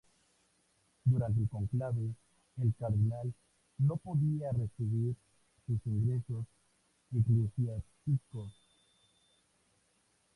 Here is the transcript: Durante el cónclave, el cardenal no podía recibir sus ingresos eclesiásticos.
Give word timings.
Durante 1.05 1.41
el 1.41 1.47
cónclave, 1.47 2.09
el 2.59 2.73
cardenal 2.79 3.31
no 3.77 3.97
podía 3.97 4.51
recibir 4.51 5.15
sus 5.67 5.77
ingresos 5.85 6.43
eclesiásticos. 7.15 8.51